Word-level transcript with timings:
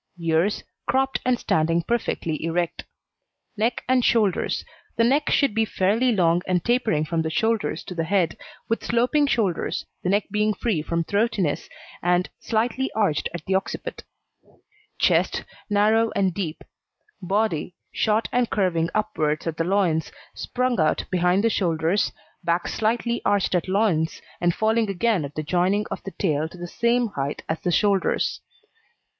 EARS 0.19 0.63
Cropped 0.87 1.21
and 1.23 1.37
standing 1.39 1.83
perfectly 1.83 2.43
erect. 2.43 2.85
NECK 3.55 3.83
AND 3.87 4.03
SHOULDERS 4.03 4.65
The 4.95 5.03
neck 5.03 5.29
should 5.29 5.53
be 5.53 5.63
fairly 5.63 6.11
long 6.11 6.41
and 6.47 6.65
tapering 6.65 7.05
from 7.05 7.21
the 7.21 7.29
shoulders 7.29 7.83
to 7.83 7.93
the 7.93 8.03
head, 8.05 8.35
with 8.67 8.83
sloping 8.83 9.27
shoulders, 9.27 9.85
the 10.01 10.09
neck 10.09 10.23
being 10.31 10.55
free 10.55 10.81
from 10.81 11.03
throatiness, 11.03 11.69
and 12.01 12.29
slightly 12.39 12.91
arched 12.95 13.29
at 13.31 13.45
the 13.45 13.53
occiput. 13.53 14.03
CHEST 14.97 15.43
Narrow 15.69 16.09
and 16.15 16.33
deep. 16.33 16.63
BODY 17.21 17.75
Short 17.91 18.27
and 18.31 18.49
curving 18.49 18.89
upwards 18.95 19.45
at 19.45 19.57
the 19.57 19.63
loins, 19.63 20.11
sprung 20.33 20.79
out 20.79 21.05
behind 21.11 21.43
the 21.43 21.49
shoulders, 21.51 22.11
back 22.43 22.67
slightly 22.67 23.21
arched 23.23 23.53
at 23.53 23.67
loins, 23.67 24.19
and 24.41 24.55
falling 24.55 24.89
again 24.89 25.23
at 25.25 25.35
the 25.35 25.43
joining 25.43 25.85
of 25.91 26.01
the 26.01 26.11
tail 26.17 26.49
to 26.49 26.57
the 26.57 26.65
same 26.67 27.09
height 27.09 27.43
as 27.47 27.59
the 27.59 27.71
shoulders. 27.71 28.41